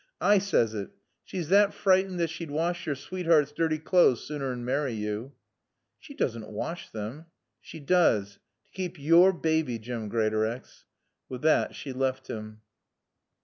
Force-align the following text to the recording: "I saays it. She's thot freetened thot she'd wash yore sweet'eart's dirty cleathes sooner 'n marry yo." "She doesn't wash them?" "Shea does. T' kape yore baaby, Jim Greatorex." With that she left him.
"I 0.19 0.39
saays 0.39 0.73
it. 0.73 0.89
She's 1.23 1.49
thot 1.49 1.75
freetened 1.75 2.17
thot 2.19 2.31
she'd 2.31 2.49
wash 2.49 2.87
yore 2.87 2.95
sweet'eart's 2.95 3.51
dirty 3.51 3.77
cleathes 3.77 4.21
sooner 4.21 4.51
'n 4.51 4.65
marry 4.65 4.93
yo." 4.93 5.33
"She 5.99 6.15
doesn't 6.15 6.49
wash 6.49 6.89
them?" 6.89 7.27
"Shea 7.61 7.81
does. 7.81 8.39
T' 8.63 8.71
kape 8.73 8.97
yore 8.97 9.31
baaby, 9.31 9.77
Jim 9.77 10.09
Greatorex." 10.09 10.85
With 11.29 11.43
that 11.43 11.75
she 11.75 11.93
left 11.93 12.29
him. 12.31 12.61